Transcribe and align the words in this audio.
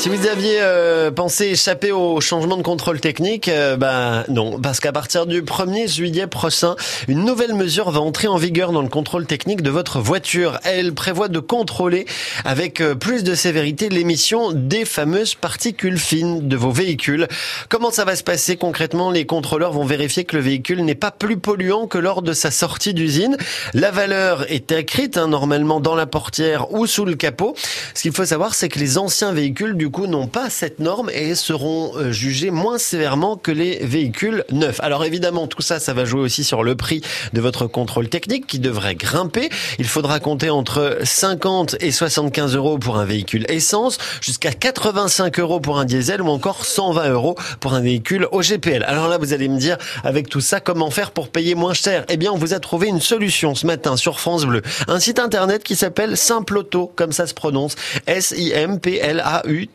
Si 0.00 0.08
vous 0.08 0.26
aviez 0.28 0.60
euh, 0.62 1.10
pensé 1.10 1.48
échapper 1.48 1.92
au 1.92 2.22
changement 2.22 2.56
de 2.56 2.62
contrôle 2.62 3.00
technique, 3.00 3.48
euh, 3.48 3.76
ben 3.76 4.24
non, 4.28 4.58
parce 4.58 4.80
qu'à 4.80 4.92
partir 4.92 5.26
du 5.26 5.42
1er 5.42 5.94
juillet 5.94 6.26
prochain, 6.26 6.74
une 7.06 7.26
nouvelle 7.26 7.52
mesure 7.52 7.90
va 7.90 8.00
entrer 8.00 8.26
en 8.26 8.38
vigueur 8.38 8.72
dans 8.72 8.80
le 8.80 8.88
contrôle 8.88 9.26
technique 9.26 9.60
de 9.60 9.68
votre 9.68 10.00
voiture. 10.00 10.58
Elle 10.64 10.94
prévoit 10.94 11.28
de 11.28 11.38
contrôler 11.38 12.06
avec 12.46 12.80
euh, 12.80 12.94
plus 12.94 13.24
de 13.24 13.34
sévérité 13.34 13.90
l'émission 13.90 14.52
des 14.52 14.86
fameuses 14.86 15.34
particules 15.34 15.98
fines 15.98 16.48
de 16.48 16.56
vos 16.56 16.70
véhicules. 16.70 17.28
Comment 17.68 17.90
ça 17.90 18.06
va 18.06 18.16
se 18.16 18.24
passer 18.24 18.56
concrètement? 18.56 19.10
Les 19.10 19.26
contrôleurs 19.26 19.72
vont 19.72 19.84
vérifier 19.84 20.24
que 20.24 20.34
le 20.34 20.42
véhicule 20.42 20.82
n'est 20.82 20.94
pas 20.94 21.10
plus 21.10 21.36
polluant 21.36 21.86
que 21.86 21.98
lors 21.98 22.22
de 22.22 22.32
sa 22.32 22.50
sortie 22.50 22.94
d'usine. 22.94 23.36
La 23.74 23.90
valeur 23.90 24.50
est 24.50 24.72
écrite 24.72 25.18
hein, 25.18 25.28
normalement 25.28 25.78
dans 25.78 25.94
la 25.94 26.06
portière 26.06 26.72
ou 26.72 26.86
sous 26.86 27.04
le 27.04 27.16
capot. 27.16 27.54
Ce 27.92 28.00
qu'il 28.00 28.12
faut 28.12 28.24
savoir, 28.24 28.54
c'est 28.54 28.70
que 28.70 28.78
les 28.78 28.96
anciens 28.96 29.34
véhicules 29.34 29.76
du 29.76 29.89
coup 29.90 30.06
n'ont 30.06 30.26
pas 30.26 30.50
cette 30.50 30.78
norme 30.78 31.10
et 31.12 31.34
seront 31.34 31.92
euh, 31.96 32.12
jugés 32.12 32.50
moins 32.50 32.78
sévèrement 32.78 33.36
que 33.36 33.50
les 33.50 33.78
véhicules 33.84 34.44
neufs. 34.52 34.80
Alors 34.80 35.04
évidemment, 35.04 35.46
tout 35.46 35.62
ça, 35.62 35.80
ça 35.80 35.94
va 35.94 36.04
jouer 36.04 36.20
aussi 36.20 36.44
sur 36.44 36.62
le 36.62 36.74
prix 36.74 37.02
de 37.32 37.40
votre 37.40 37.66
contrôle 37.66 38.08
technique 38.08 38.46
qui 38.46 38.58
devrait 38.58 38.94
grimper. 38.94 39.48
Il 39.78 39.86
faudra 39.86 40.20
compter 40.20 40.50
entre 40.50 40.98
50 41.02 41.76
et 41.80 41.90
75 41.90 42.54
euros 42.56 42.78
pour 42.78 42.98
un 42.98 43.04
véhicule 43.04 43.44
essence, 43.48 43.98
jusqu'à 44.20 44.52
85 44.52 45.38
euros 45.40 45.60
pour 45.60 45.78
un 45.78 45.84
diesel 45.84 46.22
ou 46.22 46.28
encore 46.28 46.64
120 46.64 47.10
euros 47.10 47.36
pour 47.60 47.74
un 47.74 47.80
véhicule 47.80 48.28
au 48.32 48.42
GPL. 48.42 48.84
Alors 48.84 49.08
là, 49.08 49.18
vous 49.18 49.32
allez 49.32 49.48
me 49.48 49.58
dire, 49.58 49.76
avec 50.04 50.28
tout 50.28 50.40
ça, 50.40 50.60
comment 50.60 50.90
faire 50.90 51.10
pour 51.10 51.28
payer 51.28 51.54
moins 51.54 51.74
cher? 51.74 52.04
Eh 52.08 52.16
bien, 52.16 52.32
on 52.32 52.36
vous 52.36 52.54
a 52.54 52.60
trouvé 52.60 52.88
une 52.88 53.00
solution 53.00 53.54
ce 53.54 53.66
matin 53.66 53.96
sur 53.96 54.20
France 54.20 54.44
Bleu. 54.44 54.62
Un 54.88 55.00
site 55.00 55.18
internet 55.18 55.62
qui 55.62 55.76
s'appelle 55.76 56.16
Simple 56.16 56.58
Auto, 56.58 56.92
comme 56.96 57.12
ça 57.12 57.26
se 57.26 57.34
prononce, 57.34 57.74
S-I-M-P-L-A-U 58.06 59.66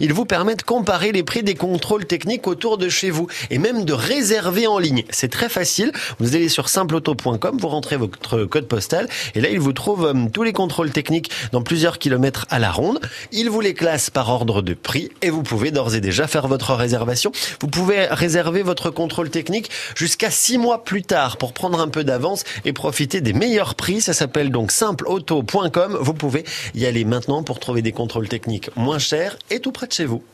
Il 0.00 0.12
vous 0.12 0.24
permet 0.24 0.54
de 0.54 0.62
comparer 0.62 1.12
les 1.12 1.22
prix 1.22 1.42
des 1.42 1.54
contrôles 1.54 2.06
techniques 2.06 2.46
autour 2.46 2.78
de 2.78 2.88
chez 2.88 3.10
vous 3.10 3.26
et 3.50 3.58
même 3.58 3.84
de 3.84 3.92
réserver 3.92 4.66
en 4.66 4.78
ligne. 4.78 5.04
C'est 5.10 5.30
très 5.30 5.48
facile. 5.48 5.92
Vous 6.18 6.34
allez 6.34 6.48
sur 6.48 6.68
simpleauto.com, 6.68 7.58
vous 7.60 7.68
rentrez 7.68 7.96
votre 7.96 8.44
code 8.44 8.66
postal 8.66 9.08
et 9.34 9.40
là 9.40 9.48
il 9.50 9.60
vous 9.60 9.72
trouve 9.72 10.06
euh, 10.06 10.28
tous 10.32 10.42
les 10.42 10.52
contrôles 10.52 10.90
techniques 10.90 11.30
dans 11.52 11.62
plusieurs 11.62 11.98
kilomètres 11.98 12.46
à 12.50 12.58
la 12.58 12.70
ronde. 12.70 13.00
Il 13.32 13.50
vous 13.50 13.60
les 13.60 13.74
classe 13.74 14.10
par 14.10 14.30
ordre 14.30 14.62
de 14.62 14.74
prix 14.74 15.10
et 15.20 15.30
vous 15.30 15.42
pouvez 15.42 15.70
d'ores 15.70 15.94
et 15.94 16.00
déjà 16.00 16.26
faire 16.26 16.48
votre 16.48 16.72
réservation. 16.74 17.32
Vous 17.60 17.68
pouvez 17.68 18.06
réserver 18.06 18.62
votre 18.62 18.90
contrôle 18.90 19.30
technique 19.30 19.70
jusqu'à 19.94 20.30
six 20.30 20.58
mois 20.58 20.84
plus 20.84 21.02
tard 21.02 21.36
pour 21.36 21.52
prendre 21.52 21.80
un 21.80 21.88
peu 21.88 22.04
d'avance 22.04 22.44
et 22.64 22.72
profiter 22.72 23.20
des 23.20 23.32
meilleurs 23.32 23.74
prix. 23.74 24.00
Ça 24.00 24.14
s'appelle 24.14 24.50
donc 24.50 24.70
simpleauto.com. 24.70 25.98
Vous 26.00 26.14
pouvez 26.14 26.44
y 26.74 26.86
aller 26.86 27.04
maintenant 27.04 27.42
pour 27.42 27.60
trouver 27.60 27.82
des 27.82 27.92
contrôles 27.92 28.28
techniques 28.28 28.53
moins 28.76 28.98
cher 28.98 29.36
et 29.50 29.60
tout 29.60 29.72
près 29.72 29.86
de 29.86 29.92
chez 29.92 30.04
vous. 30.04 30.22